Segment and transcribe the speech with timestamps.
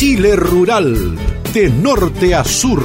[0.00, 1.14] Chile rural,
[1.52, 2.82] de norte a sur,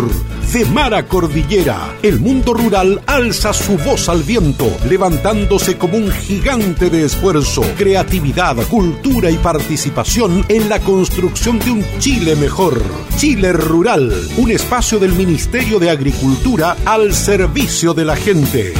[0.52, 6.12] de mar a cordillera, el mundo rural alza su voz al viento, levantándose como un
[6.12, 12.84] gigante de esfuerzo, creatividad, cultura y participación en la construcción de un Chile mejor.
[13.16, 18.74] Chile rural, un espacio del Ministerio de Agricultura al servicio de la gente.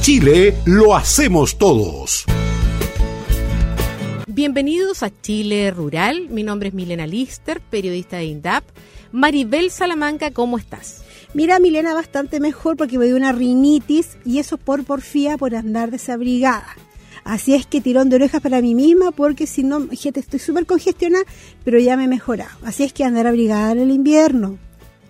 [0.00, 2.26] Chile lo hacemos todos.
[4.36, 6.28] Bienvenidos a Chile Rural.
[6.28, 8.64] Mi nombre es Milena Lister, periodista de INDAP.
[9.10, 11.02] Maribel Salamanca, ¿cómo estás?
[11.32, 15.90] Mira, Milena, bastante mejor porque me dio una rinitis y eso por porfía por andar
[15.90, 16.66] desabrigada.
[17.24, 20.66] Así es que tirón de orejas para mí misma porque si no, gente, estoy súper
[20.66, 21.24] congestionada,
[21.64, 22.58] pero ya me he mejorado.
[22.62, 24.58] Así es que andar abrigada en el invierno.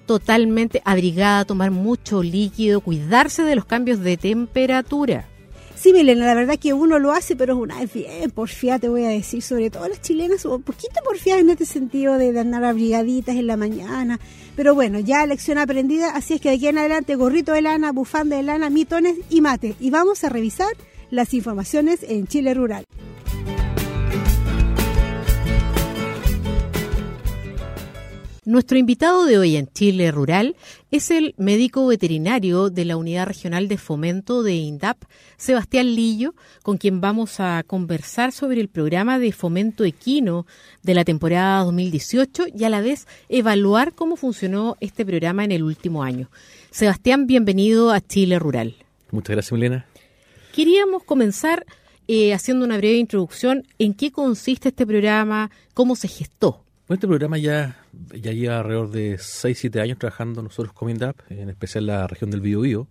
[0.06, 5.26] Totalmente abrigada, tomar mucho líquido, cuidarse de los cambios de temperatura.
[5.76, 8.88] Sí, Milena, la verdad que uno lo hace, pero es una vez bien porfiada, te
[8.88, 12.64] voy a decir, sobre todo las chilenas, un poquito porfiadas en este sentido de andar
[12.64, 14.18] abrigaditas en la mañana.
[14.56, 17.92] Pero bueno, ya lección aprendida, así es que de aquí en adelante, gorrito de lana,
[17.92, 19.76] bufanda de lana, mitones y mate.
[19.78, 20.72] Y vamos a revisar
[21.10, 22.86] las informaciones en Chile Rural.
[28.46, 30.54] Nuestro invitado de hoy en Chile Rural
[30.92, 35.02] es el médico veterinario de la Unidad Regional de Fomento de INDAP,
[35.36, 40.46] Sebastián Lillo, con quien vamos a conversar sobre el programa de fomento equino
[40.84, 45.64] de la temporada 2018 y a la vez evaluar cómo funcionó este programa en el
[45.64, 46.30] último año.
[46.70, 48.76] Sebastián, bienvenido a Chile Rural.
[49.10, 49.86] Muchas gracias, Milena.
[50.54, 51.66] Queríamos comenzar
[52.06, 56.62] eh, haciendo una breve introducción en qué consiste este programa, cómo se gestó.
[56.86, 61.48] Bueno, este programa ya, ya lleva alrededor de 6-7 años trabajando nosotros con INDAP, en
[61.48, 62.88] especial la región del Biobío.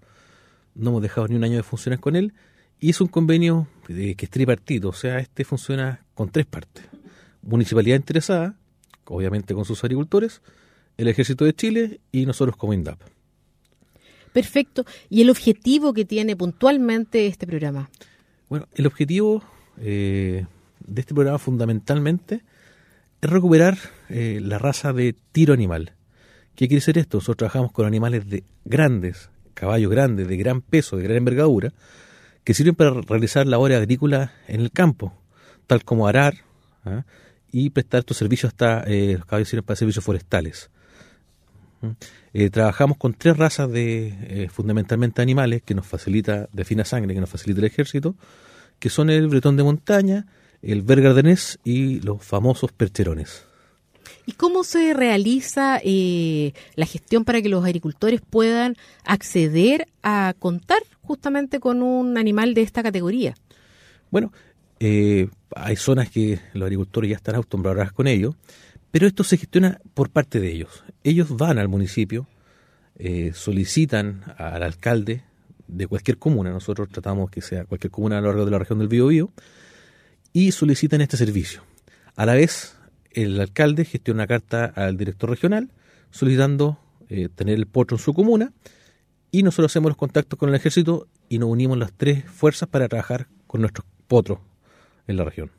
[0.74, 2.34] No hemos dejado ni un año de funciones con él.
[2.80, 6.84] Y es un convenio que es tripartito, o sea, este funciona con tres partes.
[7.42, 8.56] Municipalidad interesada,
[9.06, 10.42] obviamente con sus agricultores,
[10.98, 13.00] el Ejército de Chile y nosotros como INDAP.
[14.34, 14.86] Perfecto.
[15.10, 17.90] ¿Y el objetivo que tiene puntualmente este programa?
[18.50, 19.42] Bueno, el objetivo
[19.80, 20.46] eh,
[20.86, 22.44] de este programa fundamentalmente
[23.28, 23.78] recuperar
[24.10, 25.94] eh, la raza de tiro animal.
[26.56, 27.18] ¿Qué quiere decir esto?
[27.18, 31.74] Nosotros trabajamos con animales de grandes, caballos grandes, de gran peso, de gran envergadura,
[32.44, 35.14] que sirven para realizar labores agrícolas en el campo,
[35.68, 36.36] tal como arar
[36.86, 37.04] ¿ah?
[37.52, 40.70] y prestar estos servicios hasta eh, los caballos sirven para servicios forestales.
[41.82, 41.90] ¿Mm?
[42.34, 47.22] Eh, trabajamos con tres razas de fundamentalmente animales que nos facilita de fina sangre, que
[47.22, 48.16] nos facilita el ejército,
[48.80, 50.26] que son el bretón de montaña,
[50.66, 53.46] el bergardenés y los famosos percherones.
[54.26, 60.80] ¿Y cómo se realiza eh, la gestión para que los agricultores puedan acceder a contar
[61.04, 63.36] justamente con un animal de esta categoría?
[64.10, 64.34] Bueno,
[64.80, 68.36] eh, hay zonas que los agricultores ya están acostumbrados con ello,
[68.90, 70.84] pero esto se gestiona por parte de ellos.
[71.04, 72.28] Ellos van al municipio,
[72.98, 75.22] eh, solicitan al alcalde
[75.68, 78.80] de cualquier comuna, nosotros tratamos que sea cualquier comuna a lo largo de la región
[78.80, 79.32] del Biobío,
[80.36, 81.62] y solicitan este servicio.
[82.18, 82.76] A la vez,
[83.12, 85.72] el alcalde gestiona una carta al director regional
[86.12, 88.52] solicitando eh, tener el potro en su comuna
[89.32, 92.90] y nosotros hacemos los contactos con el ejército y nos unimos las tres fuerzas para
[92.90, 94.40] trabajar con nuestros potros
[95.08, 95.52] en la región.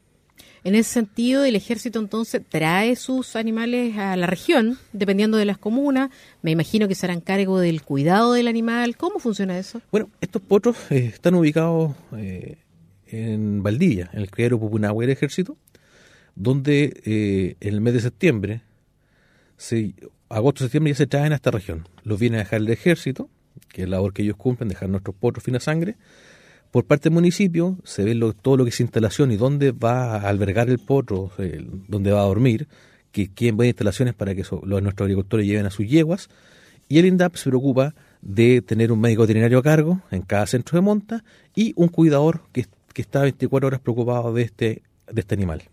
[0.63, 5.57] En ese sentido, el ejército entonces trae sus animales a la región, dependiendo de las
[5.57, 6.11] comunas.
[6.43, 8.97] Me imagino que se harán cargo del cuidado del animal.
[8.99, 9.81] ¿Cómo funciona eso?
[9.91, 12.59] Bueno, estos potros eh, están ubicados eh,
[13.07, 15.57] en Valdivia, en el criadero Pupunahue del ejército,
[16.35, 18.63] donde eh, en el mes de septiembre,
[19.57, 19.95] se,
[20.29, 21.89] agosto septiembre ya se traen a esta región.
[22.03, 23.31] Los viene a dejar el ejército,
[23.69, 25.97] que es la labor que ellos cumplen, dejar nuestros potros fina sangre.
[26.71, 30.29] Por parte del municipio se ve todo lo que es instalación y dónde va a
[30.29, 31.31] albergar el potro,
[31.89, 32.69] dónde va a dormir,
[33.13, 36.29] que quién va instalaciones para que nuestros agricultores lleven a sus yeguas.
[36.89, 40.77] Y el INDAP se preocupa de tener un médico veterinario a cargo en cada centro
[40.77, 41.25] de monta
[41.55, 42.61] y un cuidador que
[42.97, 45.65] que está 24 horas preocupado de este, de este animal.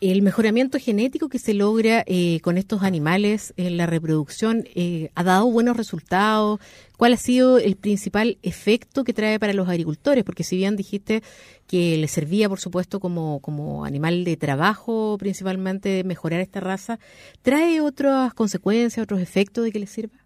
[0.00, 5.24] El mejoramiento genético que se logra eh, con estos animales en la reproducción eh, ha
[5.24, 6.58] dado buenos resultados.
[6.96, 10.24] ¿Cuál ha sido el principal efecto que trae para los agricultores?
[10.24, 11.22] Porque si bien dijiste
[11.66, 16.98] que les servía, por supuesto, como, como animal de trabajo, principalmente mejorar esta raza,
[17.42, 20.25] ¿trae otras consecuencias, otros efectos de que les sirva?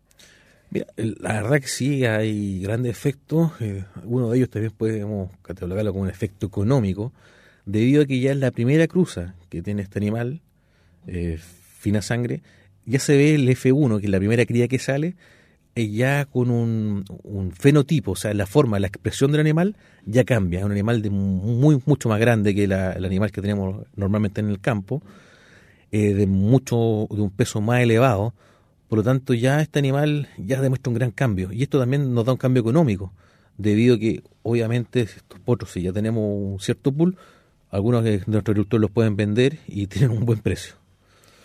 [0.71, 3.53] Mira, la verdad que sí hay grandes efectos.
[3.61, 7.13] Eh, uno de ellos también podemos catalogarlo como un efecto económico,
[7.67, 10.41] debido a que ya es la primera cruza que tiene este animal,
[11.07, 11.39] eh,
[11.79, 12.43] fina sangre,
[12.87, 15.17] ya se ve el F1, que es la primera cría que sale,
[15.75, 17.05] eh, ya con un,
[17.57, 19.77] fenotipo, o sea, la forma, la expresión del animal
[20.07, 20.61] ya cambia.
[20.61, 24.49] Es un animal de muy mucho más grande que el animal que tenemos normalmente en
[24.51, 25.03] el campo.
[25.93, 28.35] eh, de mucho, de un peso más elevado.
[28.91, 31.53] Por lo tanto, ya este animal ya demuestra un gran cambio.
[31.53, 33.13] Y esto también nos da un cambio económico,
[33.57, 37.17] debido a que, obviamente, estos potros, si ya tenemos un cierto pool,
[37.71, 40.75] algunos de nuestros agricultores los pueden vender y tienen un buen precio.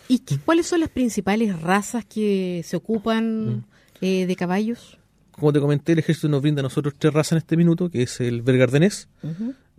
[0.08, 3.64] ¿Y qué, cuáles son las principales razas que se ocupan mm.
[4.02, 4.98] eh, de caballos?
[5.30, 8.02] Como te comenté, el ejército nos brinda a nosotros tres razas en este minuto, que
[8.02, 9.08] es el bergardenés,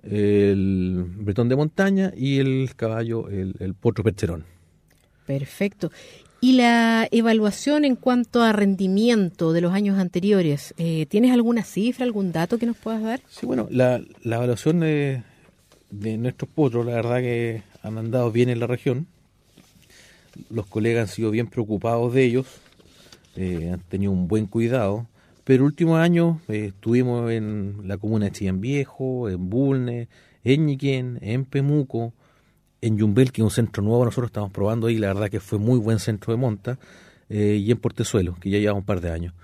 [0.05, 4.45] el bretón de montaña y el caballo, el, el potro percherón.
[5.27, 5.91] Perfecto.
[6.41, 10.75] ¿Y la evaluación en cuanto a rendimiento de los años anteriores?
[10.77, 13.21] Eh, ¿Tienes alguna cifra, algún dato que nos puedas dar?
[13.29, 15.23] Sí, bueno, la, la evaluación de,
[15.91, 19.07] de nuestros potros, la verdad que han andado bien en la región.
[20.51, 22.47] Los colegas han sido bien preocupados de ellos,
[23.37, 25.07] eh, han tenido un buen cuidado.
[25.45, 30.09] Pero el último año eh, estuvimos en la comuna de Chillán Viejo, en Bulne,
[30.45, 32.13] en Ñiquén, en Pemuco,
[32.81, 35.59] en Yumbel, que es un centro nuevo, nosotros estamos probando ahí, la verdad que fue
[35.59, 36.79] muy buen centro de monta,
[37.29, 39.35] eh, y en Portezuelo, que ya lleva un par de años.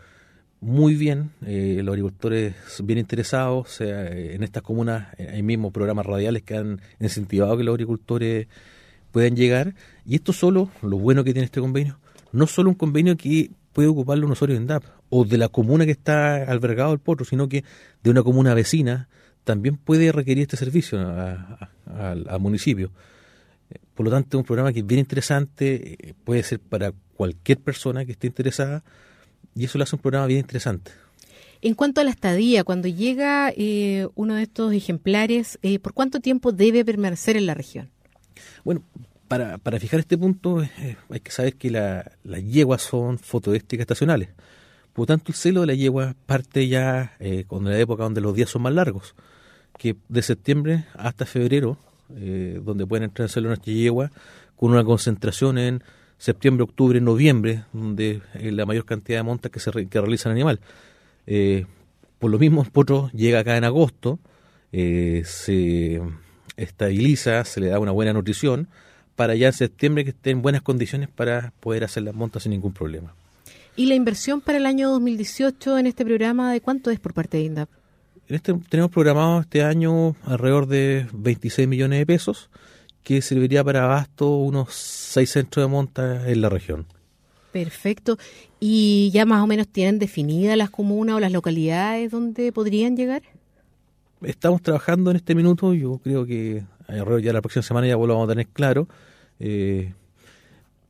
[0.61, 6.57] Muy bien, eh, los agricultores bien interesados, en estas comunas hay mismo programas radiales que
[6.57, 8.47] han incentivado que los agricultores
[9.11, 9.75] puedan llegar,
[10.07, 11.99] y esto solo, lo bueno que tiene este convenio,
[12.31, 15.85] no solo un convenio que puede ocuparlo un usuario de INDAP o de la comuna
[15.85, 17.65] que está albergado el potro, sino que
[18.03, 19.09] de una comuna vecina
[19.45, 22.93] también puede requerir este servicio al municipio.
[23.95, 27.59] Por lo tanto, es un programa que es bien interesante, eh, puede ser para cualquier
[27.59, 28.83] persona que esté interesada,
[29.55, 30.93] y eso lo hace un programa bien interesante.
[31.61, 36.21] En cuanto a la estadía, cuando llega eh, uno de estos ejemplares, eh, ¿por cuánto
[36.21, 37.91] tiempo debe permanecer en la región?
[38.65, 38.83] Bueno,
[39.29, 40.59] para, para fijar este punto
[41.09, 44.31] hay que saber que las yeguas son fotoéstricas estacionales.
[44.93, 47.17] Por lo tanto, el celo de la yegua parte ya
[47.47, 49.15] con la época donde los días son más largos,
[49.79, 51.79] que de septiembre hasta febrero
[52.17, 54.11] eh, donde pueden entrar en una yegua,
[54.57, 55.83] con una concentración en
[56.19, 60.61] septiembre, octubre, noviembre, donde es la mayor cantidad de montas que, se realiza el animal.
[61.27, 61.67] Eh,
[62.19, 64.21] por lo mismo, el potro llega acá en agosto,
[64.71, 66.01] eh, se
[66.57, 68.69] estabiliza, se le da una buena nutrición,
[69.17, 72.51] para ya en septiembre que esté en buenas condiciones para poder hacer las montas sin
[72.51, 73.15] ningún problema.
[73.75, 77.39] ¿Y la inversión para el año 2018 en este programa de cuánto es por parte
[77.39, 77.69] de INDAP?
[78.29, 82.51] Este, tenemos programado este año alrededor de 26 millones de pesos,
[83.03, 86.87] que serviría para abasto unos seis centros de monta en la región.
[87.53, 88.17] Perfecto.
[88.61, 93.23] ¿Y ya más o menos tienen definidas las comunas o las localidades donde podrían llegar?
[94.23, 98.29] Estamos trabajando en este minuto, yo creo que ya la próxima semana ya lo vamos
[98.29, 98.89] a tener claro.
[99.41, 99.93] Eh,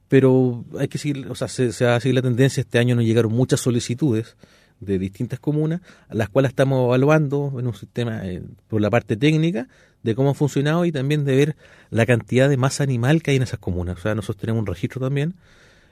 [0.08, 2.60] pero hay que seguir, o sea, se, se va a seguir la tendencia.
[2.60, 4.36] Este año nos llegaron muchas solicitudes
[4.84, 5.80] de distintas comunas,
[6.10, 9.68] las cuales estamos evaluando en un sistema eh, por la parte técnica
[10.02, 11.56] de cómo ha funcionado y también de ver
[11.90, 13.98] la cantidad de masa animal que hay en esas comunas.
[13.98, 15.34] O sea, nosotros tenemos un registro también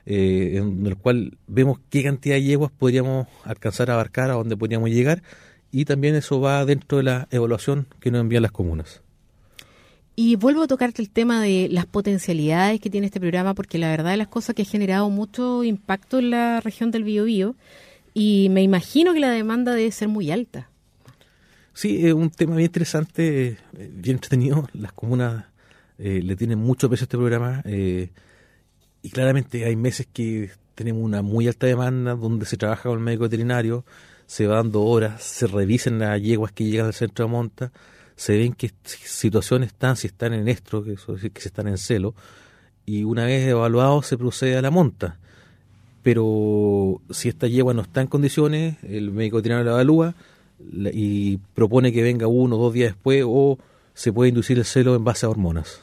[0.05, 4.57] eh, en el cual vemos qué cantidad de yeguas podríamos alcanzar a abarcar, a dónde
[4.57, 5.21] podríamos llegar,
[5.71, 9.01] y también eso va dentro de la evaluación que nos envían las comunas.
[10.15, 13.89] Y vuelvo a tocarte el tema de las potencialidades que tiene este programa, porque la
[13.89, 17.55] verdad de las cosas que ha generado mucho impacto en la región del Biobío
[18.13, 20.69] y me imagino que la demanda debe ser muy alta.
[21.73, 24.67] Sí, es un tema bien interesante, eh, bien entretenido.
[24.73, 25.45] Las comunas
[25.97, 28.09] eh, le tienen mucho peso a este programa eh,
[29.01, 33.03] y claramente hay meses que tenemos una muy alta demanda donde se trabaja con el
[33.03, 33.85] médico veterinario,
[34.25, 37.71] se va dando horas, se revisan las yeguas que llegan al centro de monta,
[38.15, 41.77] se ven qué situaciones están, si están en estro, que, eso, que si están en
[41.77, 42.13] celo,
[42.85, 45.19] y una vez evaluado se procede a la monta
[46.03, 50.15] pero si esta yegua no está en condiciones, el médico veterinario la evalúa
[50.93, 53.57] y propone que venga uno o dos días después o
[53.93, 55.81] se puede inducir el celo en base a hormonas.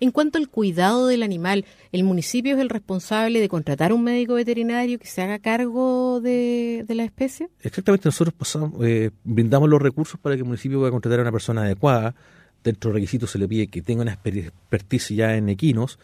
[0.00, 4.34] En cuanto al cuidado del animal, ¿el municipio es el responsable de contratar un médico
[4.34, 7.48] veterinario que se haga cargo de, la especie?
[7.62, 8.34] Exactamente, nosotros
[8.80, 12.14] eh, brindamos los recursos para que el municipio pueda contratar a una persona adecuada.
[12.62, 15.98] Dentro de los requisitos se le pide que tenga una experticia ya en equinos,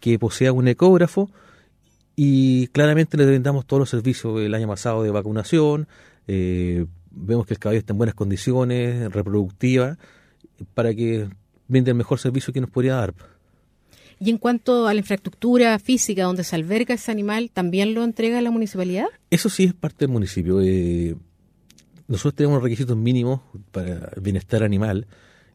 [0.00, 1.30] que posea un ecógrafo,
[2.16, 5.86] y claramente le brindamos todos los servicios el año pasado de vacunación,
[6.26, 9.98] eh, vemos que el caballo está en buenas condiciones, reproductiva,
[10.74, 11.28] para que
[11.68, 13.14] brinde el mejor servicio que nos podría dar.
[14.18, 18.40] Y en cuanto a la infraestructura física donde se alberga ese animal, ¿también lo entrega
[18.40, 19.08] la municipalidad?
[19.28, 20.62] Eso sí es parte del municipio.
[20.62, 21.14] Eh,
[22.08, 23.42] nosotros tenemos requisitos mínimos
[23.72, 25.06] para el bienestar animal,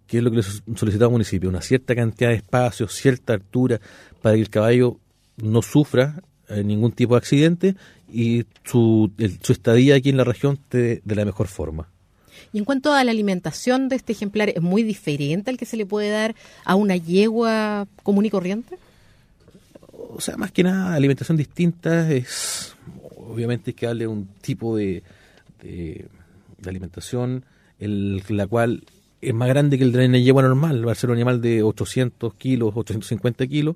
[0.06, 3.82] que es lo que le solicitamos al municipio, una cierta cantidad de espacio, cierta altura,
[4.22, 5.00] para que el caballo
[5.38, 6.22] no sufra
[6.64, 7.76] ningún tipo de accidente
[8.12, 11.88] y su, su estadía aquí en la región de, de la mejor forma.
[12.54, 15.78] Y en cuanto a la alimentación de este ejemplar, ¿es muy diferente al que se
[15.78, 18.78] le puede dar a una yegua común y corriente?
[20.14, 22.76] o sea, más que nada, alimentación distinta es,
[23.16, 25.04] obviamente hay que darle un tipo de,
[25.62, 26.08] de,
[26.66, 27.46] alimentación
[27.80, 28.84] en la cual
[29.22, 31.64] es más grande que el de la yegua normal, va a ser un animal de
[31.64, 33.76] 800 kilos, 850 kilos,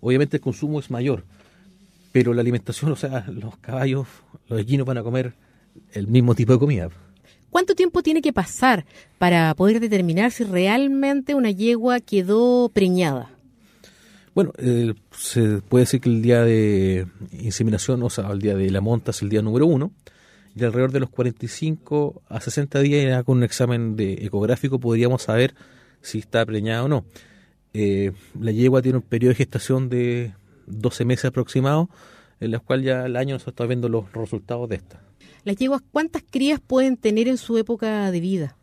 [0.00, 1.24] obviamente el consumo es mayor,
[2.12, 4.06] pero la alimentación, o sea, los caballos,
[4.48, 5.34] los equinos van a comer
[5.92, 6.88] el mismo tipo de comida.
[7.50, 8.84] ¿Cuánto tiempo tiene que pasar
[9.18, 13.30] para poder determinar si realmente una yegua quedó preñada?
[14.34, 18.70] Bueno, eh, se puede decir que el día de inseminación, o sea, el día de
[18.70, 19.90] la monta es el día número uno,
[20.54, 25.54] y alrededor de los 45 a 60 días con un examen de ecográfico podríamos saber
[26.00, 27.04] si está preñada o no.
[27.72, 30.32] Eh, la yegua tiene un periodo de gestación de
[30.70, 31.88] 12 meses aproximado,
[32.40, 35.02] en la cual ya el año se está viendo los resultados de esta.
[35.44, 38.56] ¿Las yeguas cuántas crías pueden tener en su época de vida?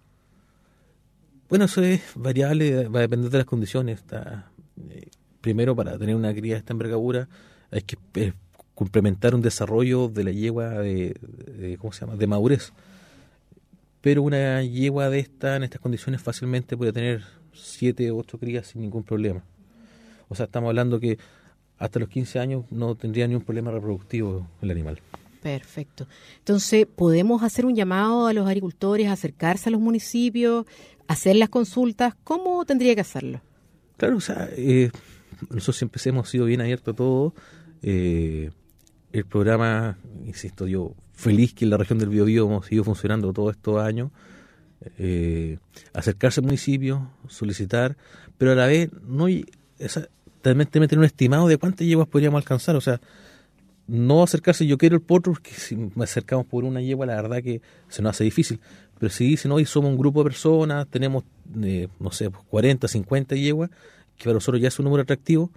[1.50, 4.00] Bueno, eso es variable, va a depender de las condiciones.
[4.00, 4.52] Está,
[4.90, 5.10] eh,
[5.42, 7.30] primero, para tener una cría de esta envergadura,
[7.72, 8.34] hay que eh,
[8.76, 12.74] complementar un desarrollo de la yegua de, ¿cómo se llama?, de madurez.
[14.02, 17.24] Pero una yegua de esta, en estas condiciones, fácilmente puede tener
[17.54, 19.44] siete o ocho crías sin ningún problema.
[20.30, 21.18] O sea, estamos hablando que
[21.78, 25.00] hasta los 15 años no tendría ningún problema reproductivo el animal.
[25.42, 26.08] Perfecto.
[26.40, 30.66] Entonces, ¿podemos hacer un llamado a los agricultores a acercarse a los municipios,
[31.08, 32.16] hacer las consultas?
[32.24, 33.42] ¿Cómo tendría que hacerlo?
[33.98, 34.92] Claro, o sea, eh,
[35.50, 37.34] nosotros siempre hemos sido bien abiertos a todo.
[37.82, 38.52] Eh,
[39.14, 43.56] el programa, insisto, yo feliz que en la región del Biobío hemos seguido funcionando todos
[43.56, 44.12] estos años.
[44.98, 45.58] Eh,
[45.94, 47.98] acercarse al municipio, solicitar,
[48.38, 49.28] pero a la vez no
[49.80, 50.08] esa,
[50.50, 52.76] también tener un estimado de cuántas yeguas podríamos alcanzar.
[52.76, 53.00] O sea,
[53.88, 57.42] no acercarse, yo quiero el potro, porque si me acercamos por una yegua, la verdad
[57.42, 58.60] que se nos hace difícil.
[59.00, 61.24] Pero si dicen, hoy somos un grupo de personas, tenemos,
[61.62, 63.70] eh, no sé, 40, 50 yeguas,
[64.18, 65.52] que para nosotros ya es un número atractivo,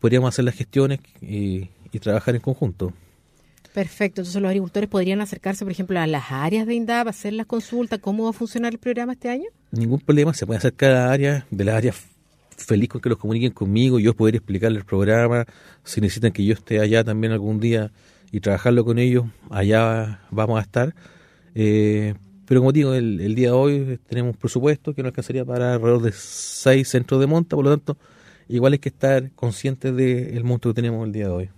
[0.00, 1.68] podríamos hacer las gestiones y,
[2.00, 2.92] trabajar en conjunto.
[3.74, 7.46] Perfecto, entonces los agricultores podrían acercarse, por ejemplo, a las áreas de INDAP, hacer las
[7.46, 9.44] consultas, ¿cómo va a funcionar el programa este año?
[9.70, 11.96] Ningún problema, se puede acercar a áreas, de las áreas
[12.56, 15.46] feliz con que los comuniquen conmigo, yo poder explicarles el programa,
[15.84, 17.90] si necesitan que yo esté allá también algún día
[18.30, 20.94] y trabajarlo con ellos, allá vamos a estar.
[21.54, 22.14] Eh,
[22.46, 26.02] pero como digo, el, día de hoy tenemos un presupuesto que nos alcanzaría para alrededor
[26.02, 27.96] de seis centros de monta, por lo tanto,
[28.48, 31.50] igual hay que estar conscientes del monto que tenemos el día de hoy.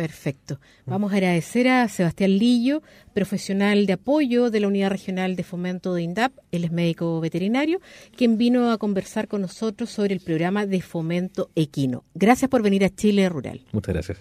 [0.00, 0.58] Perfecto.
[0.86, 5.92] Vamos a agradecer a Sebastián Lillo, profesional de apoyo de la Unidad Regional de Fomento
[5.92, 7.80] de INDAP, él es médico veterinario,
[8.16, 12.04] quien vino a conversar con nosotros sobre el programa de fomento equino.
[12.14, 13.60] Gracias por venir a Chile Rural.
[13.72, 14.18] Muchas gracias.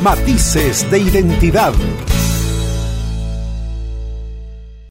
[0.00, 1.72] Matices de identidad.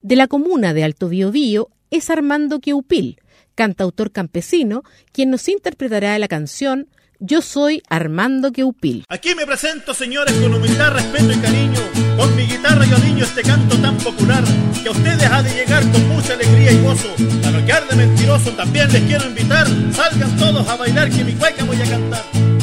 [0.01, 3.22] De la comuna de Alto Biobío es Armando Queupil,
[3.56, 9.03] cantautor campesino, quien nos interpretará la canción yo soy Armando Queupil.
[9.09, 11.79] Aquí me presento, señores, con humildad, respeto y cariño.
[12.17, 14.43] Con mi guitarra yo niño este canto tan popular
[14.81, 17.13] que a ustedes ha de llegar con mucha alegría y gozo.
[17.41, 19.67] Para no quedar de mentiroso, también les quiero invitar.
[19.93, 22.57] Salgan todos a bailar que mi cueca voy a cantar.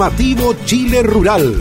[0.00, 1.54] Informativo Chile Rural.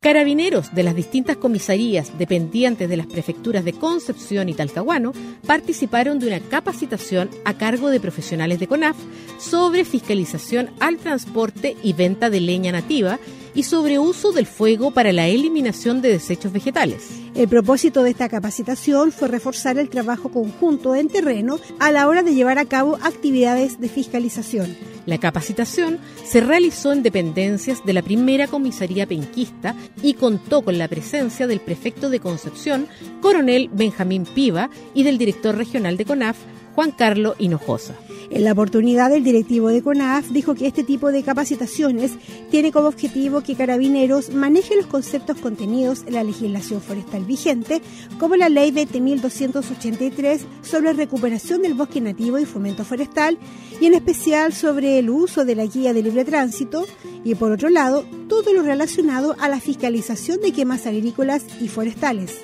[0.00, 5.12] Carabineros de las distintas comisarías dependientes de las prefecturas de Concepción y Talcahuano
[5.46, 8.96] participaron de una capacitación a cargo de profesionales de CONAF
[9.38, 13.20] sobre fiscalización al transporte y venta de leña nativa
[13.54, 17.08] y sobre uso del fuego para la eliminación de desechos vegetales.
[17.34, 22.22] El propósito de esta capacitación fue reforzar el trabajo conjunto en terreno a la hora
[22.22, 24.76] de llevar a cabo actividades de fiscalización.
[25.06, 30.88] La capacitación se realizó en dependencias de la primera comisaría penquista y contó con la
[30.88, 32.86] presencia del prefecto de Concepción,
[33.20, 36.36] coronel Benjamín Piva, y del director regional de CONAF,
[36.74, 37.94] Juan Carlos Hinojosa.
[38.30, 42.12] En la oportunidad, el directivo de CONAF dijo que este tipo de capacitaciones
[42.48, 47.82] tiene como objetivo que Carabineros maneje los conceptos contenidos en la legislación forestal vigente,
[48.20, 53.36] como la Ley 20.283 sobre recuperación del bosque nativo y fomento forestal,
[53.80, 56.86] y en especial sobre el uso de la guía de libre tránsito,
[57.24, 62.38] y por otro lado, todo lo relacionado a la fiscalización de quemas agrícolas y forestales.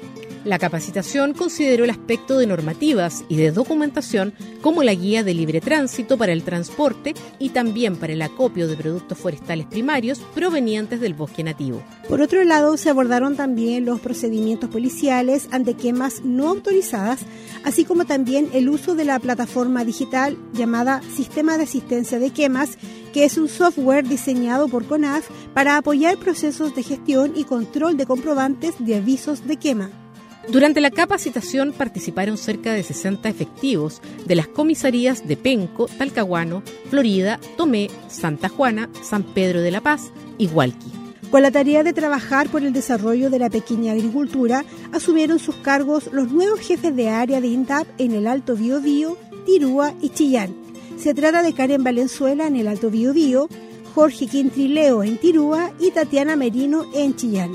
[0.46, 5.60] La capacitación consideró el aspecto de normativas y de documentación como la guía de libre
[5.60, 11.14] tránsito para el transporte y también para el acopio de productos forestales primarios provenientes del
[11.14, 11.82] bosque nativo.
[12.08, 17.22] Por otro lado, se abordaron también los procedimientos policiales ante quemas no autorizadas,
[17.64, 22.78] así como también el uso de la plataforma digital llamada Sistema de Asistencia de Quemas,
[23.12, 28.06] que es un software diseñado por CONAF para apoyar procesos de gestión y control de
[28.06, 30.05] comprobantes de avisos de quema.
[30.48, 37.40] Durante la capacitación participaron cerca de 60 efectivos de las comisarías de Penco, Talcahuano, Florida,
[37.56, 40.92] Tomé, Santa Juana, San Pedro de la Paz y Hualqui.
[41.30, 46.08] Con la tarea de trabajar por el desarrollo de la pequeña agricultura, asumieron sus cargos
[46.12, 50.54] los nuevos jefes de área de INDAP en el Alto Biobío, Tirúa y Chillán.
[50.96, 53.48] Se trata de Karen Valenzuela en el Alto Biobío,
[53.94, 57.52] Jorge Quintrileo en Tirúa y Tatiana Merino en Chillán.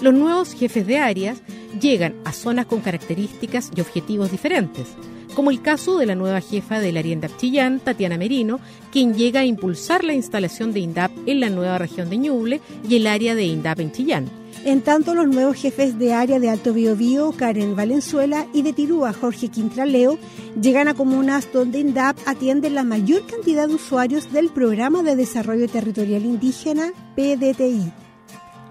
[0.00, 1.42] Los nuevos jefes de áreas
[1.80, 4.88] llegan a zonas con características y objetivos diferentes,
[5.34, 8.60] como el caso de la nueva jefa de la Arienda Chillán, Tatiana Merino,
[8.90, 12.96] quien llega a impulsar la instalación de INDAP en la nueva región de Ñuble y
[12.96, 14.42] el área de INDAP en Chillán.
[14.64, 19.12] En tanto, los nuevos jefes de área de Alto Biobío, Karen Valenzuela, y de Tirúa,
[19.12, 20.18] Jorge Quintraleo,
[20.60, 25.68] llegan a comunas donde INDAP atiende la mayor cantidad de usuarios del Programa de Desarrollo
[25.68, 28.01] Territorial Indígena, PDTI.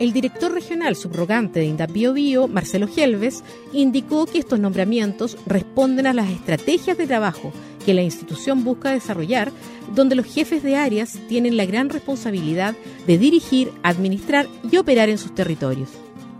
[0.02, 6.14] El director regional subrogante de INDAP Bio Marcelo Gelves, indicó que estos nombramientos responden a
[6.14, 7.54] las estrategias de trabajo
[7.86, 9.52] que la institución busca desarrollar,
[9.94, 12.74] donde los jefes de áreas tienen la gran responsabilidad
[13.06, 15.90] de dirigir, administrar y operar en sus territorios.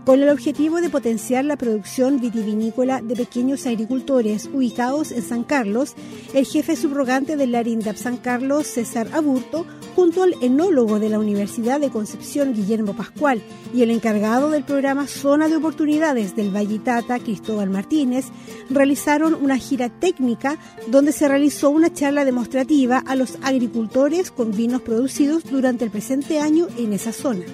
[0.04, 5.94] Con el objetivo de potenciar la producción vitivinícola de pequeños agricultores ubicados en San Carlos,
[6.34, 9.64] el jefe subrogante del INDAP San Carlos, César Aburto,
[9.94, 13.42] junto al enólogo de la Universidad de Concepción, Guillermo Pascual,
[13.74, 18.26] y el encargado del programa Zona de Oportunidades del Valle Tata, Cristóbal Martínez,
[18.70, 24.82] realizaron una gira técnica donde se realizó una charla demostrativa a los agricultores con vinos
[24.82, 27.44] producidos durante el presente año en esa zona.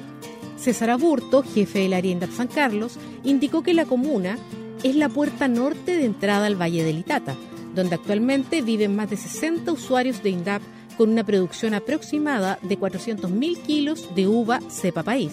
[0.56, 4.38] César Aburto, jefe de la Arienda San Carlos, indicó que la comuna
[4.82, 7.36] es la puerta norte de entrada al Valle del Itata,
[7.74, 10.62] donde actualmente viven más de 60 usuarios de INDAP
[10.98, 15.32] con una producción aproximada de 400.000 kilos de uva cepa país.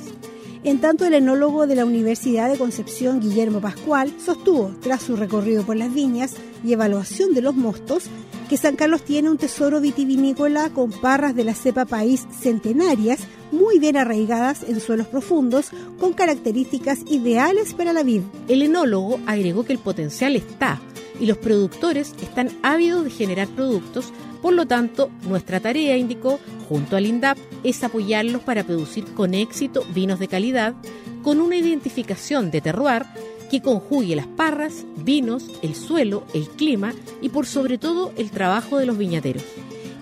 [0.63, 5.63] En tanto, el enólogo de la Universidad de Concepción, Guillermo Pascual, sostuvo, tras su recorrido
[5.63, 8.05] por las viñas y evaluación de los mostos,
[8.49, 13.19] que San Carlos tiene un tesoro vitivinícola con parras de la cepa país centenarias,
[13.51, 18.21] muy bien arraigadas en suelos profundos, con características ideales para la vid.
[18.47, 20.79] El enólogo agregó que el potencial está
[21.19, 24.11] y los productores están ávidos de generar productos
[24.45, 29.83] por lo tanto, nuestra tarea, indicó, junto al INDAP, es apoyarlos para producir con éxito
[29.95, 30.75] vinos de calidad,
[31.23, 33.05] con una identificación de terroir
[33.49, 38.77] que conjugue las parras, vinos, el suelo, el clima y por sobre todo el trabajo
[38.77, 39.43] de los viñateros.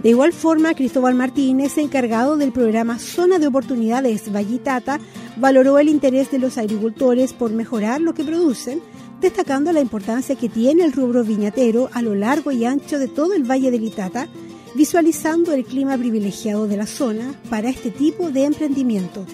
[0.04, 5.00] De igual forma, Cristóbal Martínez, encargado del programa Zona de Oportunidades Vallitata,
[5.38, 8.82] valoró el interés de los agricultores por mejorar lo que producen,
[9.24, 13.34] destacando la importancia que tiene el rubro viñatero a lo largo y ancho de todo
[13.34, 14.28] el Valle del Itata,
[14.76, 19.26] visualizando el clima privilegiado de la zona para este tipo de emprendimiento.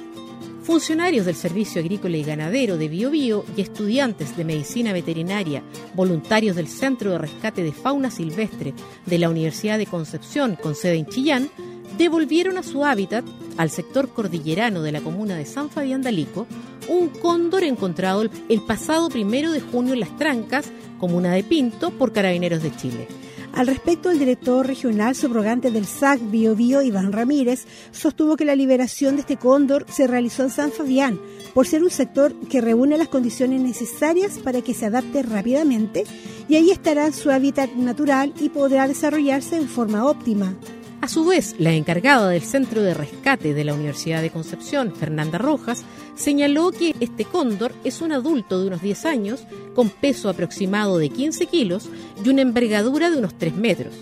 [0.61, 5.63] Funcionarios del Servicio Agrícola y Ganadero de Biobío y estudiantes de Medicina Veterinaria,
[5.95, 8.75] voluntarios del Centro de Rescate de Fauna Silvestre
[9.07, 11.49] de la Universidad de Concepción con sede en Chillán,
[11.97, 13.25] devolvieron a su hábitat,
[13.57, 16.45] al sector cordillerano de la comuna de San Fabián de Alico,
[16.89, 20.65] un cóndor encontrado el pasado primero de junio en Las Trancas,
[20.97, 23.07] comuna de Pinto, por Carabineros de Chile.
[23.53, 28.55] Al respecto, el director regional subrogante del SAC Bio Bio, Iván Ramírez, sostuvo que la
[28.55, 31.19] liberación de este cóndor se realizó en San Fabián,
[31.53, 36.03] por ser un sector que reúne las condiciones necesarias para que se adapte rápidamente
[36.47, 40.55] y ahí estará su hábitat natural y podrá desarrollarse en forma óptima.
[41.01, 45.37] A su vez, la encargada del Centro de Rescate de la Universidad de Concepción, Fernanda
[45.37, 45.83] Rojas,
[46.15, 51.09] señaló que este cóndor es un adulto de unos 10 años, con peso aproximado de
[51.09, 51.89] 15 kilos
[52.23, 53.93] y una envergadura de unos 3 metros.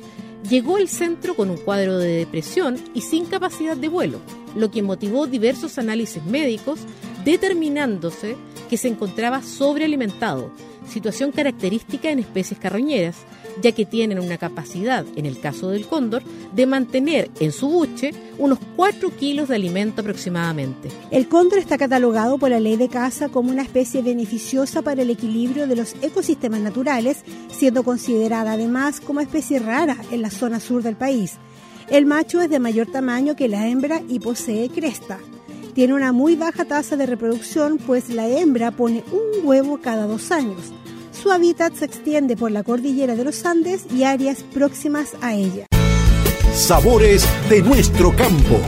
[0.50, 4.20] Llegó al centro con un cuadro de depresión y sin capacidad de vuelo,
[4.56, 6.80] lo que motivó diversos análisis médicos,
[7.24, 8.38] determinándose
[8.72, 10.52] que se encontraba sobrealimentado,
[10.88, 13.18] situación característica en especies carroñeras,
[13.62, 16.24] ya que tienen una capacidad, en el caso del cóndor,
[16.54, 20.90] de mantener en su buche unos 4 kilos de alimento aproximadamente.
[21.12, 25.10] El cóndor está catalogado por la ley de caza como una especie beneficiosa para el
[25.10, 30.84] equilibrio de los ecosistemas naturales, siendo considerada además como especie rara en la zona sur
[30.84, 31.34] del país.
[31.90, 35.20] El macho es de mayor tamaño que la hembra y posee cresta.
[35.78, 40.32] Tiene una muy baja tasa de reproducción, pues la hembra pone un huevo cada dos
[40.32, 40.74] años.
[41.12, 45.68] Su hábitat se extiende por la cordillera de los Andes y áreas próximas a ella.
[46.52, 48.60] Sabores de nuestro campo.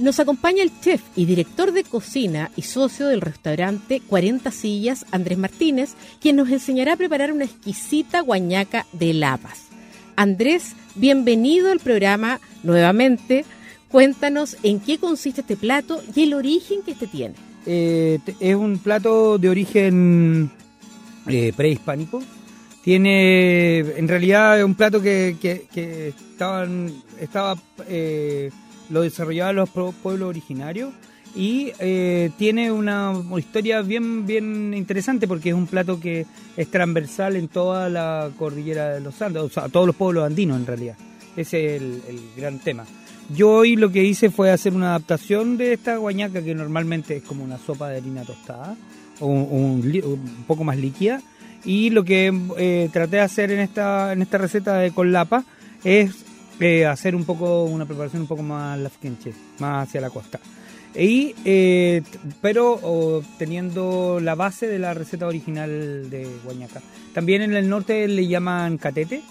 [0.00, 5.38] Nos acompaña el chef y director de cocina y socio del restaurante 40 Sillas, Andrés
[5.38, 9.64] Martínez, quien nos enseñará a preparar una exquisita guañaca de lapas.
[10.14, 13.44] Andrés, bienvenido al programa nuevamente.
[13.92, 17.34] Cuéntanos en qué consiste este plato y el origen que este tiene.
[17.66, 20.50] Eh, es un plato de origen
[21.26, 22.22] eh, prehispánico.
[22.82, 25.36] Tiene, en realidad, es un plato que,
[25.74, 27.54] estaban, estaba,
[27.86, 28.50] eh,
[28.88, 30.94] lo desarrollaban los pueblos originarios
[31.36, 31.70] y
[32.38, 36.24] tiene una, historia bien, bien interesante porque es un plato que
[36.56, 40.56] es transversal en toda la cordillera de los Andes, o sea, todos los pueblos andinos
[40.56, 40.96] en realidad.
[41.36, 42.84] Ese es el gran tema.
[43.30, 47.22] Yo hoy lo que hice fue hacer una adaptación de esta guañaca que normalmente es
[47.22, 48.76] como una sopa de harina tostada
[49.20, 51.22] o un, poco más líquida
[51.64, 55.44] y lo que eh, traté de hacer en esta en esta receta de con lapa
[55.84, 56.24] es
[56.60, 60.38] eh, hacer un poco una preparación un poco más lafkenche, más hacia la costa.
[60.94, 62.02] Y, eh,
[62.42, 66.82] pero teniendo la base de la receta original de guañaca.
[67.14, 69.22] También en el norte le llaman catete,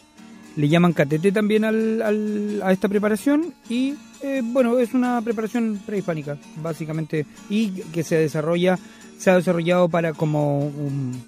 [0.56, 6.38] le llaman catete también al, a esta preparación y eh, bueno, es una preparación prehispánica,
[6.58, 8.78] básicamente, y que se desarrolla,
[9.18, 11.24] se ha desarrollado para como un,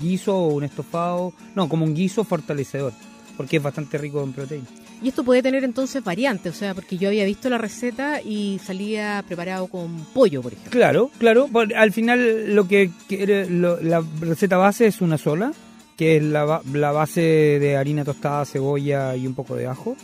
[0.00, 2.92] guiso o un estofado, no, como un guiso fortalecedor,
[3.36, 4.66] porque es bastante rico en proteína.
[5.02, 8.60] Y esto puede tener entonces variantes, o sea, porque yo había visto la receta y
[8.64, 10.70] salía preparado con pollo, por ejemplo.
[10.70, 15.52] Claro, claro, al final lo que, la receta base es una sola,
[15.96, 19.96] que es la, base de harina tostada, cebolla y un poco de ajo.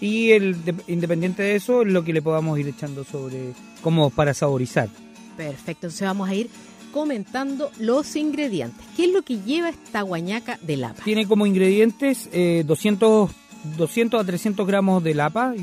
[0.00, 0.56] Y el
[0.88, 4.88] independiente de eso, lo que le podamos ir echando sobre como para saborizar.
[5.36, 6.50] Perfecto, entonces vamos a ir
[6.92, 8.84] comentando los ingredientes.
[8.96, 11.02] ¿Qué es lo que lleva esta guañaca de lapa?
[11.04, 13.34] Tiene como ingredientes 200, eh,
[13.76, 15.54] 200 a 300 gramos de lapa.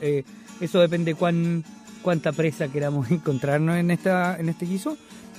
[0.00, 0.24] Eh,
[0.60, 1.64] eso depende cuán,
[2.02, 4.96] cuánta presa queramos encontrarnos en, esta, en este guiso.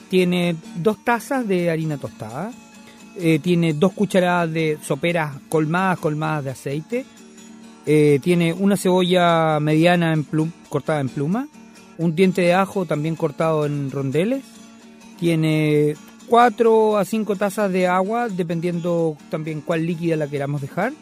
[0.10, 2.52] Tiene dos tazas de harina tostada,
[3.18, 7.06] eh, tiene dos cucharadas de soperas colmadas, colmadas de aceite,
[7.86, 10.26] eh, tiene una cebolla mediana en
[10.70, 11.48] cortada en pluma,
[11.98, 14.44] un diente de ajo también cortado en rondeles,
[15.20, 15.96] tiene
[16.28, 20.94] 4 a 5 tazas de agua, dependiendo también cuál líquida la queramos dejar,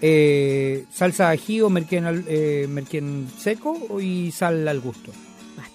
[0.00, 5.12] eh, salsa de ají o merquén seco y sal al gusto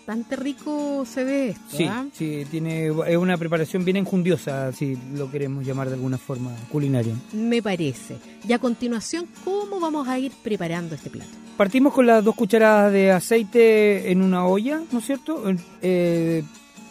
[0.10, 1.78] bastante rico se ve esto.
[1.78, 2.08] Sí, ¿ah?
[2.12, 7.14] sí, tiene, es una preparación bien enjundiosa, si lo queremos llamar de alguna forma culinaria.
[7.32, 8.18] Me parece.
[8.48, 11.30] Y a continuación, ¿cómo vamos a ir preparando este plato?
[11.58, 15.44] Partimos con las dos cucharadas de aceite en una olla, ¿no es cierto?
[15.84, 16.42] Eh,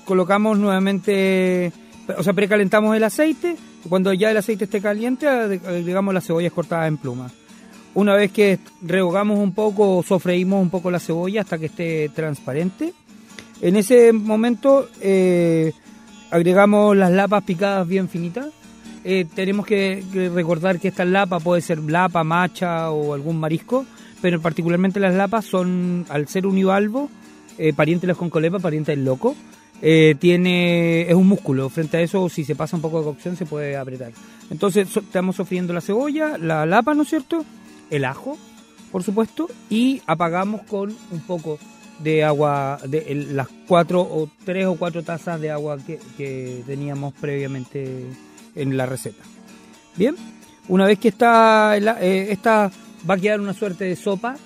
[0.04, 1.72] colocamos nuevamente,
[2.16, 3.56] o sea, precalentamos el aceite.
[3.88, 7.32] Cuando ya el aceite esté caliente, agregamos las cebollas cortadas en pluma.
[7.94, 12.92] Una vez que rehogamos un poco, sofreímos un poco la cebolla hasta que esté transparente,
[13.60, 15.72] en ese momento eh,
[16.30, 18.48] agregamos las lapas picadas bien finitas.
[19.04, 20.02] Eh, tenemos que,
[20.34, 23.86] recordar que esta lapa puede ser lapa, macha o algún marisco,
[24.20, 27.08] pero particularmente las lapas son, al ser univalvo,
[27.56, 29.34] eh, pariente de con colepa, pariente del loco,
[29.80, 31.68] eh, tiene es un músculo.
[31.68, 34.12] Frente a eso, si se pasa un poco de cocción, se puede apretar.
[34.50, 37.44] Entonces, estamos sofriendo la cebolla, la lapa, ¿no es cierto?
[37.90, 38.36] El ajo,
[38.90, 41.58] por supuesto, y apagamos con un poco
[41.98, 45.78] de agua, de las cuatro o tres o cuatro tazas de agua
[46.16, 48.06] que, teníamos previamente
[48.54, 49.22] en la receta.
[49.96, 50.14] Bien,
[50.68, 52.70] una vez que está, eh, esta
[53.08, 54.36] va a quedar una suerte de sopa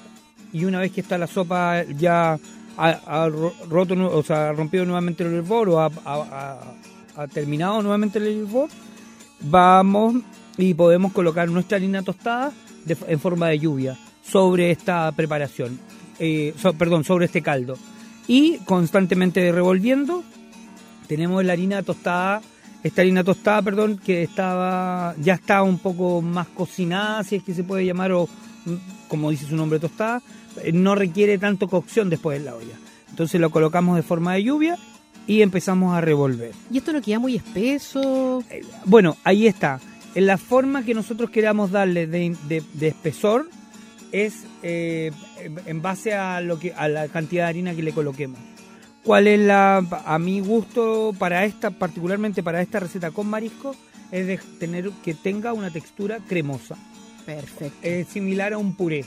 [0.53, 2.39] y una vez que está la sopa ya
[2.77, 3.29] ha,
[3.69, 6.59] roto, o sea, ha nuevamente el hervor o ha,
[7.33, 8.71] terminado nuevamente el hervor,
[9.41, 10.17] vamos
[10.57, 12.53] y podemos colocar nuestra harina tostada
[12.87, 15.79] en forma de lluvia sobre esta preparación,
[16.19, 17.77] eh, perdón, sobre este caldo.
[18.29, 20.23] Y constantemente revolviendo,
[21.07, 22.41] tenemos la harina tostada,
[22.83, 27.55] esta harina tostada, perdón, que estaba ya está un poco más cocinada, si es que
[27.55, 28.29] se puede llamar, o
[28.65, 28.75] mm,
[29.09, 30.23] como dice su nombre, tostada,
[30.63, 32.77] eh, no requiere tanto cocción después de la olla.
[33.11, 34.79] Entonces lo colocamos de forma de lluvia
[35.27, 36.53] y empezamos a revolver.
[36.71, 38.43] ¿Y esto no queda muy espeso?
[38.51, 39.81] Eh, bueno, ahí está.
[40.15, 43.49] En la forma que nosotros queramos darle de, espesor
[44.13, 45.11] es eh,
[45.67, 48.39] en base a lo que a la cantidad de harina que le coloquemos.
[49.05, 53.75] ¿Cuál es la a mi gusto para esta particularmente para esta receta con marisco
[54.13, 56.77] es de tener que tenga una textura cremosa.
[57.27, 57.79] Perfecto.
[57.83, 59.05] Es similar a un puré.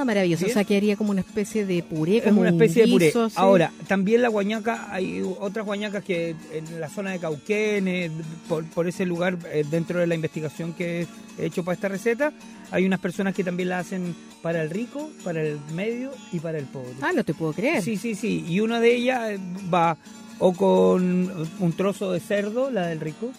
[0.00, 0.46] Ah, maravilloso.
[0.46, 3.12] O sea, que haría como una especie de puré, como una especie de puré.
[3.34, 8.10] Ahora, también la guañaca, hay otras guañacas que en la zona de Cauquenes,
[8.48, 11.06] por, ese lugar, eh, dentro de la investigación que
[11.38, 12.32] he hecho para esta receta,
[12.70, 16.56] hay unas personas que también la hacen para el rico, para el medio y para
[16.56, 16.94] el pobre.
[17.02, 17.82] Ah, no te puedo creer.
[17.82, 18.44] Sí, sí, sí.
[18.48, 19.38] Y una de ellas
[19.72, 19.98] va
[20.38, 23.30] o con un trozo de cerdo, la del rico,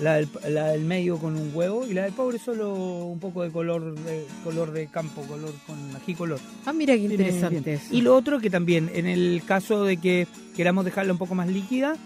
[0.00, 3.94] la del, medio con un huevo y la del pobre solo un poco de color
[3.94, 6.40] de color de campo, color con ají color.
[6.64, 7.80] Ah, mira qué interesante.
[7.90, 11.48] Y lo otro que también, en el caso de que queramos dejarla un poco más
[11.48, 11.96] líquida,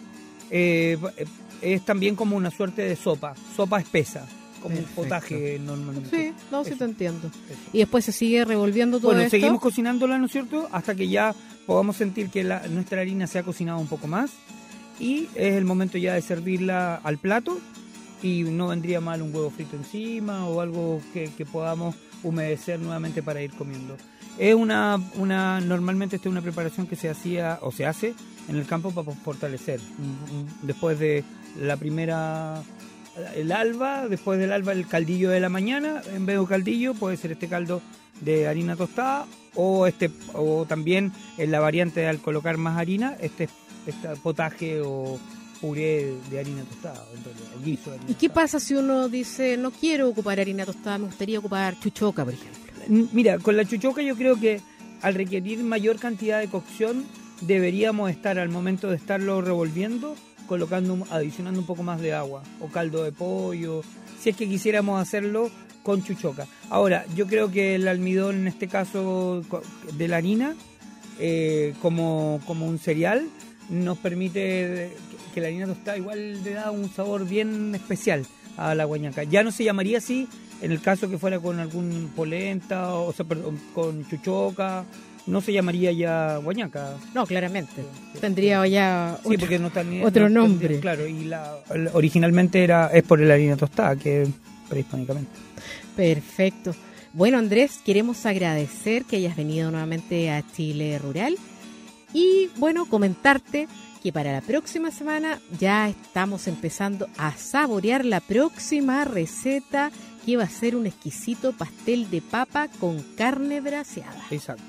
[0.50, 0.98] eh,
[1.62, 4.26] es también como una suerte de sopa, sopa espesa.
[4.61, 6.09] Como un potaje normalmente.
[6.11, 7.30] Sí, no, sí te entiendo.
[7.74, 10.70] Y después se sigue revolviendo todo bueno, seguimos cocinándola, ¿no es cierto?
[10.72, 11.35] Hasta que ya
[11.66, 14.30] podamos sentir que la, nuestra harina se ha cocinado un poco más.
[14.98, 17.61] Y es el momento ya de servirla al plato
[18.22, 23.42] y no vendría mal un huevo frito encima o algo que, podamos humedecer nuevamente para
[23.42, 23.96] ir comiendo.
[24.38, 28.14] Es una, una, normalmente esta es una preparación que se hacía o se hace
[28.48, 29.81] en el campo para fortalecer.
[30.62, 31.24] Después de
[31.61, 32.62] la primera,
[33.37, 37.16] el alba, después del alba el caldillo de la mañana, en vez de caldillo puede
[37.16, 37.83] ser este caldo
[38.20, 43.48] de harina tostada o este o también en la variante al colocar más harina, este,
[43.87, 45.18] este potaje o
[45.64, 47.07] puré de harina tostada,
[47.57, 51.38] o guiso ¿Y qué pasa si uno dice, no quiero ocupar harina tostada, me gustaría
[51.38, 53.09] ocupar chuchoca, por ejemplo?
[53.12, 54.61] Mira, con la chuchoca yo creo que
[55.00, 57.05] al requerir mayor cantidad de cocción,
[57.40, 62.68] deberíamos estar al momento de estarlo revolviendo, colocando, adicionando un poco más de agua, o
[62.68, 63.83] caldo de pollo,
[64.20, 65.50] si es que quisiéramos hacerlo
[65.83, 66.46] con chuchoca.
[66.68, 69.42] Ahora, yo creo que el almidón, en este caso
[69.96, 70.57] de la harina,
[71.18, 73.29] eh, como, como un cereal,
[73.70, 74.92] nos permite
[75.35, 78.25] que la harina tostada igual le da un sabor bien especial
[78.57, 79.25] a la guañaca.
[79.25, 80.29] Ya no se llamaría así
[80.62, 84.85] en el caso que fuera con algún polenta, o sea, perdón, con chuchoca,
[85.27, 86.97] no se llamaría ya guañaca.
[87.14, 87.85] No, claramente.
[88.20, 89.70] Tendría ya otro, porque no
[90.07, 90.81] otro nombre.
[90.81, 91.59] claro, y la,
[91.92, 94.27] originalmente era es por la harina tostada, que
[94.68, 95.33] prehispánicamente.
[95.97, 96.75] Perfecto.
[97.12, 101.37] Bueno, Andrés, queremos agradecer que hayas venido nuevamente a Chile Rural
[102.12, 103.68] y, bueno, comentarte
[104.04, 109.90] que para la próxima semana ya estamos empezando a saborear la próxima receta
[110.26, 114.22] que va a ser un exquisito pastel de papa con carne braseada.
[114.30, 114.62] Exacto.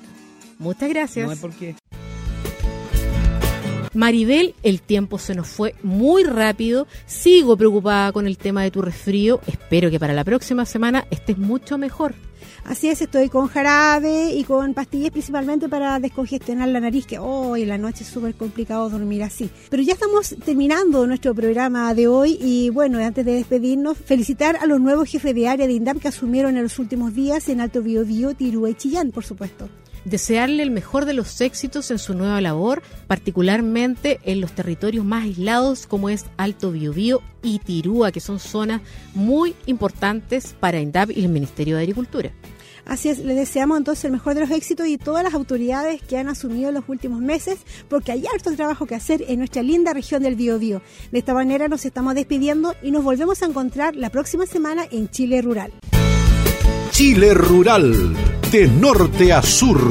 [0.57, 1.25] Muchas gracias.
[1.25, 1.75] No hay por qué.
[3.93, 6.87] Maribel, el tiempo se nos fue muy rápido.
[7.05, 9.41] Sigo preocupada con el tema de tu resfrío.
[9.47, 12.15] Espero que para la próxima semana estés mucho mejor.
[12.65, 17.61] Así es, estoy con jarabe y con pastillas principalmente para descongestionar la nariz, que hoy
[17.61, 19.51] en la noche es súper complicado dormir así.
[19.69, 24.65] Pero ya estamos terminando nuestro programa de hoy y bueno, antes de despedirnos, felicitar a
[24.65, 27.83] los nuevos jefes de área de INDAP que asumieron en los últimos días en Alto
[27.83, 29.69] Biobío, Tirúa y Chillán, por supuesto
[30.05, 35.23] desearle el mejor de los éxitos en su nueva labor, particularmente en los territorios más
[35.23, 38.81] aislados como es Alto Biobío y Tirúa, que son zonas
[39.15, 42.31] muy importantes para INDAP y el Ministerio de Agricultura.
[42.85, 46.17] Así es, le deseamos entonces el mejor de los éxitos y todas las autoridades que
[46.17, 50.21] han asumido los últimos meses, porque hay harto trabajo que hacer en nuestra linda región
[50.21, 50.81] del Biobío.
[51.11, 55.09] De esta manera nos estamos despidiendo y nos volvemos a encontrar la próxima semana en
[55.09, 55.73] Chile Rural.
[56.95, 58.13] Chile Rural,
[58.53, 59.81] de norte a sur,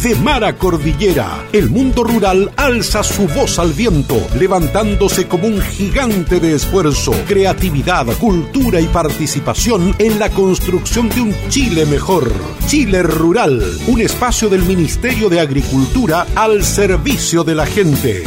[0.00, 5.60] de mar a cordillera, el mundo rural alza su voz al viento, levantándose como un
[5.60, 12.32] gigante de esfuerzo, creatividad, cultura y participación en la construcción de un Chile mejor.
[12.68, 18.22] Chile Rural, un espacio del Ministerio de Agricultura al servicio de la gente.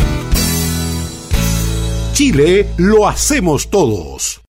[2.12, 4.42] Chile lo hacemos todos.